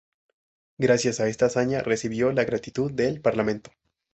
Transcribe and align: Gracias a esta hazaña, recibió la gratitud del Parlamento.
Gracias 0.79 1.19
a 1.19 1.27
esta 1.27 1.45
hazaña, 1.45 1.81
recibió 1.83 2.31
la 2.33 2.43
gratitud 2.43 2.91
del 2.91 3.21
Parlamento. 3.21 3.69